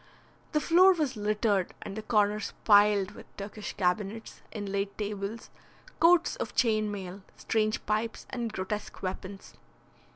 The 0.53 0.59
floor 0.59 0.93
was 0.93 1.15
littered 1.15 1.75
and 1.83 1.95
the 1.95 2.01
corners 2.01 2.53
piled 2.65 3.11
with 3.11 3.27
Turkish 3.37 3.73
cabinets, 3.73 4.41
inlaid 4.51 4.97
tables, 4.97 5.51
coats 5.99 6.35
of 6.37 6.55
chain 6.55 6.91
mail, 6.91 7.21
strange 7.37 7.85
pipes, 7.85 8.25
and 8.31 8.51
grotesque 8.51 9.03
weapons. 9.03 9.53